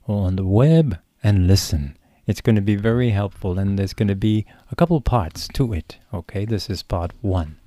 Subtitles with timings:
[0.08, 1.98] or on the web and listen.
[2.26, 5.74] It's going to be very helpful, and there's going to be a couple parts to
[5.74, 5.98] it.
[6.14, 7.58] Okay, this is part one.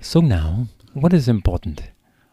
[0.00, 1.90] So, now, what is important?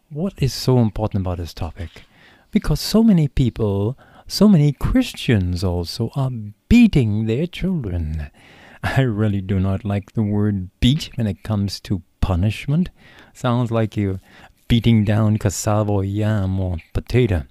[0.08, 2.04] What is so important about this topic?
[2.52, 6.30] Because so many people, so many Christians also, are
[6.68, 8.30] beating their children.
[8.82, 12.90] I really do not like the word beat when it comes to punishment.
[13.34, 14.20] Sounds like you're
[14.68, 17.44] beating down cassava yam or potato.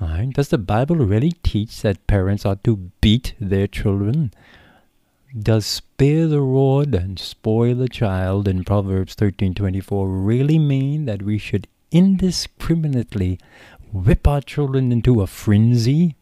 [0.00, 0.30] Right?
[0.32, 4.32] Does the Bible really teach that parents are to beat their children?
[5.36, 11.36] Does spare the rod and spoil the child in Proverbs 13:24 really mean that we
[11.36, 13.38] should indiscriminately
[13.92, 16.14] whip our children into a frenzy?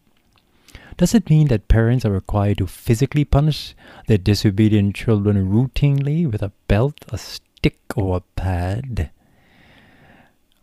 [0.97, 3.75] Does it mean that parents are required to physically punish
[4.07, 9.11] their disobedient children routinely with a belt, a stick, or a pad?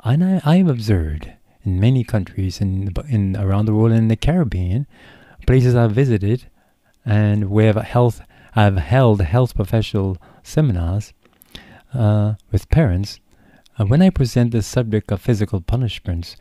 [0.04, 1.30] And I, I've observed
[1.64, 4.86] in many countries in, in around the world in the Caribbean,
[5.48, 6.50] places I've visited,
[7.06, 8.22] and where health
[8.56, 11.14] I've held health professional seminars
[11.94, 13.20] uh, with parents.
[13.80, 16.36] Uh, when I present the subject of physical punishments,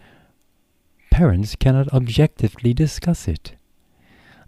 [1.10, 3.54] parents cannot objectively discuss it.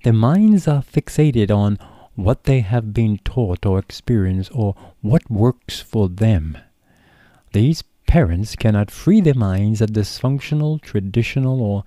[0.02, 1.78] Their minds are fixated on
[2.14, 6.58] what they have been taught or experienced or what works for them.
[7.52, 11.84] These parents cannot free their minds of dysfunctional, traditional, or,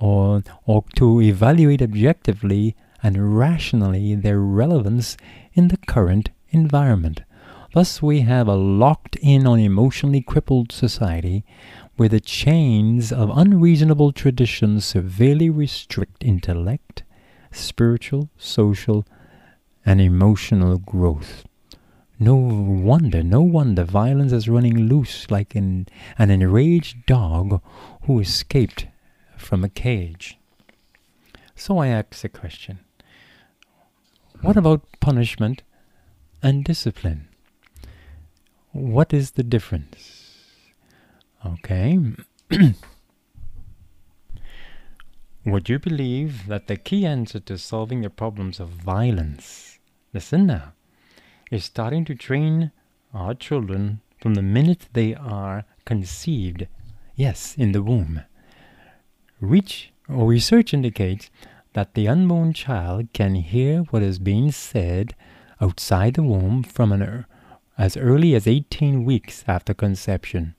[0.00, 5.16] or, or to evaluate objectively and rationally their relevance
[5.54, 7.22] in the current environment.
[7.74, 11.44] Thus, we have a locked in on emotionally crippled society
[11.96, 17.02] where the chains of unreasonable traditions severely restrict intellect,
[17.50, 19.06] spiritual, social,
[19.86, 21.44] and emotional growth.
[22.22, 27.60] No wonder, no wonder violence is running loose like an, an enraged dog
[28.02, 28.86] who escaped
[29.36, 30.38] from a cage.
[31.56, 32.78] So I ask the question
[34.40, 35.64] what about punishment
[36.40, 37.26] and discipline?
[38.70, 40.28] What is the difference?
[41.44, 41.98] Okay.
[45.44, 49.80] Would you believe that the key answer to solving the problems of violence,
[50.14, 50.74] listen now,
[51.52, 52.72] is starting to train
[53.12, 56.66] our children from the minute they are conceived,
[57.14, 58.22] yes, in the womb.
[59.38, 61.30] Reach or research indicates
[61.74, 65.14] that the unborn child can hear what is being said
[65.60, 67.26] outside the womb from an,
[67.76, 70.54] as early as 18 weeks after conception.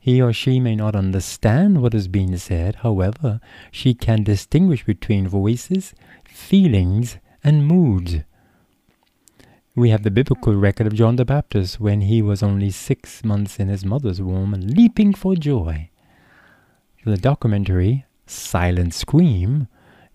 [0.00, 3.40] He or she may not understand what is being said, however,
[3.70, 5.94] she can distinguish between voices,
[6.24, 8.16] feelings, and moods.
[9.76, 13.58] We have the biblical record of John the Baptist when he was only six months
[13.60, 15.90] in his mother's womb, leaping for joy.
[17.04, 19.68] The documentary Silent Scream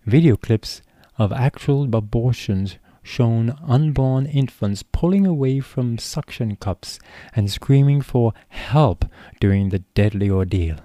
[0.04, 0.82] video clips
[1.16, 6.98] of actual abortions shown unborn infants pulling away from suction cups
[7.36, 9.04] and screaming for help
[9.38, 10.78] during the deadly ordeal.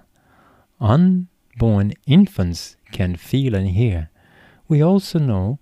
[0.79, 4.11] Unborn infants can feel and hear.
[4.67, 5.57] We also know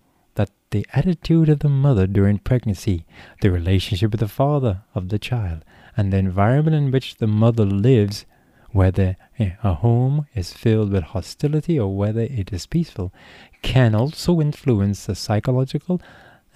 [0.76, 3.06] the attitude of the mother during pregnancy,
[3.40, 5.64] the relationship with the father of the child,
[5.96, 8.26] and the environment in which the mother lives,
[8.72, 13.14] whether eh, a home is filled with hostility or whether it is peaceful,
[13.62, 16.02] can also influence the psychological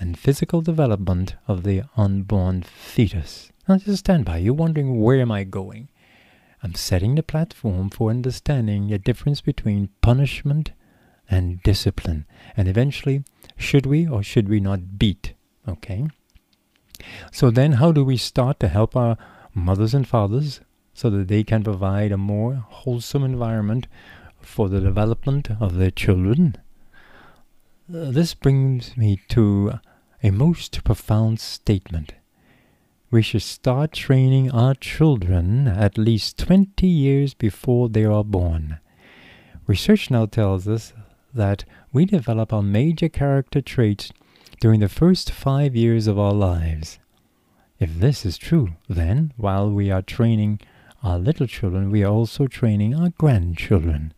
[0.02, 3.54] and physical development of the unborn fetus.
[3.70, 4.40] Now just stand by.
[4.40, 5.88] You're wondering where am I going?
[6.62, 10.74] I'm setting the platform for understanding the difference between punishment
[11.30, 12.26] and discipline.
[12.58, 13.24] And eventually,
[13.60, 15.34] should we or should we not beat?
[15.68, 16.08] Okay?
[17.32, 19.18] So then, how do we start to help our
[19.54, 20.62] mothers and fathers
[20.94, 23.88] so that they can provide a more wholesome environment
[24.42, 26.56] for the development of their children?
[27.94, 29.80] Uh, this brings me to
[30.24, 32.14] a most profound statement.
[33.12, 38.80] We should start training our children at least 20 years before they are born.
[39.66, 40.94] Research now tells us
[41.34, 44.12] that we develop our major character traits
[44.60, 47.00] during the first five years of our lives.
[47.80, 50.60] If this is true, then while we are training
[51.02, 54.14] our little children, we are also training our grandchildren.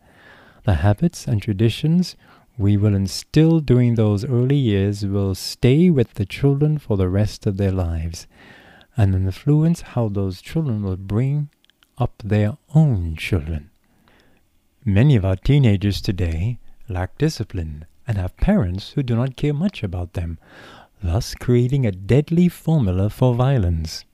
[0.64, 2.16] The habits and traditions
[2.58, 7.46] we will instill during those early years will stay with the children for the rest
[7.46, 8.26] of their lives
[8.96, 11.48] and influence how those children will bring
[11.98, 13.70] up their own children.
[14.84, 16.58] Many of our teenagers today
[16.92, 20.38] lack discipline and have parents who do not care much about them,
[21.02, 24.04] thus creating a deadly formula for violence.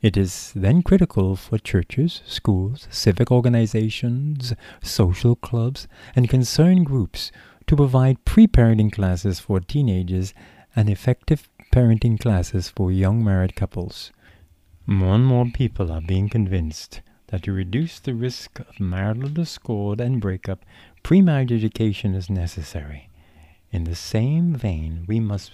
[0.00, 7.32] It is then critical for churches, schools, civic organizations, social clubs, and concerned groups
[7.66, 10.32] to provide pre parenting classes for teenagers
[10.76, 14.12] and effective parenting classes for young married couples.
[14.86, 20.00] More and more people are being convinced that to reduce the risk of marital discord
[20.00, 20.64] and breakup,
[21.02, 23.08] pre-marriage education is necessary.
[23.70, 25.52] In the same vein, we must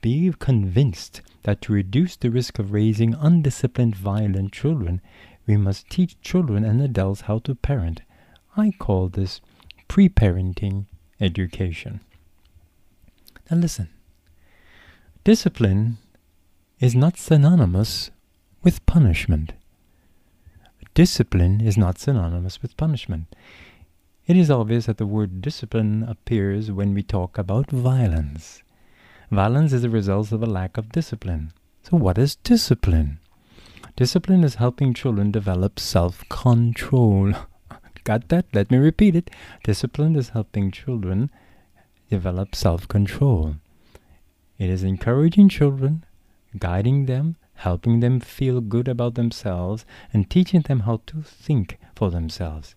[0.00, 5.00] be convinced that to reduce the risk of raising undisciplined, violent children,
[5.46, 8.00] we must teach children and adults how to parent.
[8.56, 9.40] I call this
[9.88, 10.86] pre-parenting
[11.20, 12.00] education.
[13.50, 13.90] Now listen.
[15.22, 15.98] Discipline
[16.80, 18.10] is not synonymous
[18.62, 19.52] with punishment.
[20.94, 23.34] Discipline is not synonymous with punishment.
[24.28, 28.62] It is obvious that the word discipline appears when we talk about violence.
[29.28, 31.52] Violence is a result of a lack of discipline.
[31.82, 33.18] So, what is discipline?
[33.96, 37.32] Discipline is helping children develop self control.
[38.04, 38.46] Got that?
[38.54, 39.30] Let me repeat it.
[39.64, 41.28] Discipline is helping children
[42.08, 43.56] develop self control.
[44.58, 46.04] It is encouraging children,
[46.56, 52.10] guiding them, helping them feel good about themselves, and teaching them how to think for
[52.10, 52.74] themselves.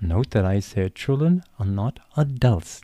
[0.00, 2.80] Note that I said children are not adults.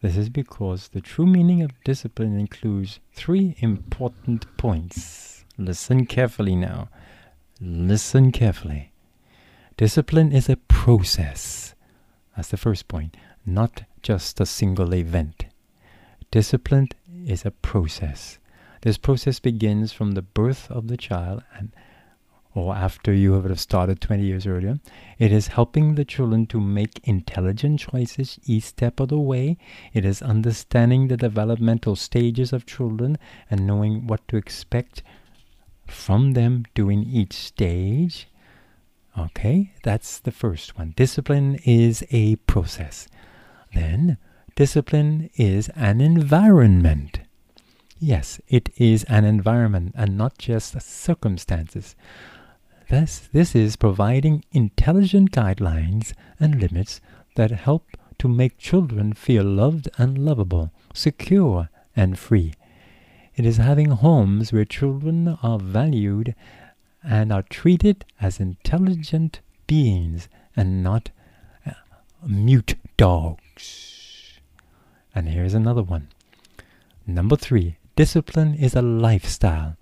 [0.00, 5.44] This is because the true meaning of discipline includes three important points.
[5.58, 6.88] Listen carefully now.
[7.60, 8.90] Listen carefully.
[9.76, 11.74] Discipline is a process.
[12.36, 15.44] That's the first point, not just a single event.
[16.30, 16.88] Discipline
[17.26, 18.38] is a process.
[18.82, 21.72] This process begins from the birth of the child and
[22.54, 24.78] or after you have started 20 years earlier.
[25.18, 29.56] It is helping the children to make intelligent choices each step of the way.
[29.94, 33.16] It is understanding the developmental stages of children
[33.50, 35.02] and knowing what to expect
[35.86, 38.28] from them during each stage.
[39.18, 40.92] Okay, that's the first one.
[40.96, 43.08] Discipline is a process.
[43.74, 44.18] Then,
[44.56, 47.20] discipline is an environment.
[48.04, 51.94] Yes, it is an environment and not just circumstances.
[52.90, 57.00] Thus, this is providing intelligent guidelines and limits
[57.36, 62.54] that help to make children feel loved and lovable, secure and free.
[63.36, 66.34] It is having homes where children are valued
[67.04, 71.10] and are treated as intelligent beings and not
[71.64, 71.70] uh,
[72.26, 74.40] mute dogs.
[75.14, 76.08] And here's another one.
[77.06, 79.76] Number three, Discipline is a lifestyle,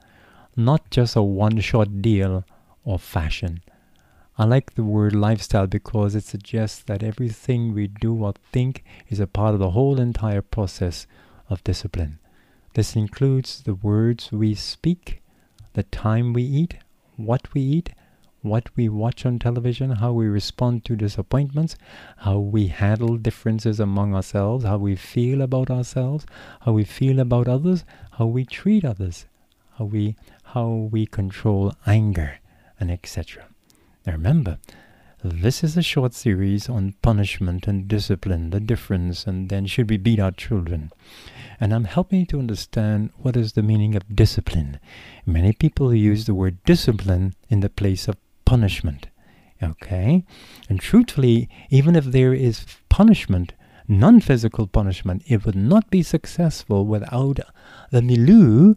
[0.56, 2.44] not just a one shot deal
[2.82, 3.60] or fashion.
[4.36, 9.20] I like the word lifestyle because it suggests that everything we do or think is
[9.20, 11.06] a part of the whole entire process
[11.48, 12.18] of discipline.
[12.74, 15.22] This includes the words we speak,
[15.74, 16.78] the time we eat,
[17.14, 17.90] what we eat,
[18.42, 21.76] what we watch on television, how we respond to disappointments,
[22.18, 26.26] how we handle differences among ourselves, how we feel about ourselves,
[26.60, 29.26] how we feel about others, how we treat others,
[29.78, 32.38] how we how we control anger,
[32.78, 33.46] and etc.
[34.06, 34.58] Now remember,
[35.22, 39.98] this is a short series on punishment and discipline, the difference, and then should we
[39.98, 40.90] beat our children.
[41.60, 44.80] And I'm helping to understand what is the meaning of discipline.
[45.26, 48.16] Many people use the word discipline in the place of
[48.50, 49.06] punishment.
[49.62, 50.24] Okay?
[50.68, 53.52] And truthfully, even if there is punishment,
[53.86, 57.38] non physical punishment, it would not be successful without
[57.92, 58.74] the milieu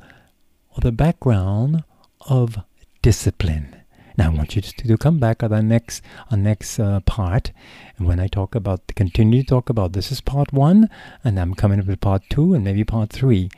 [0.71, 1.83] or the background
[2.29, 2.59] of
[3.01, 3.69] discipline.
[4.15, 7.51] Now I want you to, to come back at the next our next uh, part,
[7.97, 10.87] and when I talk about continue to talk about this is part one,
[11.23, 13.49] and I'm coming up with part two and maybe part three,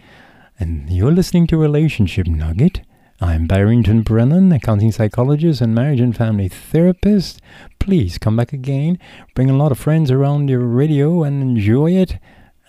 [0.58, 2.80] and you're listening to Relationship Nugget.
[3.26, 7.42] I'm Barrington Brennan, accounting psychologist and marriage and family therapist.
[7.80, 9.00] Please come back again,
[9.34, 12.20] bring a lot of friends around your radio and enjoy it.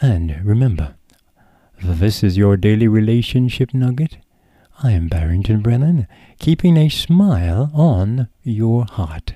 [0.01, 0.95] And remember,
[1.83, 4.17] this is your daily relationship nugget.
[4.83, 6.09] I am Barrington Brennan,
[6.39, 9.35] keeping a smile on your heart.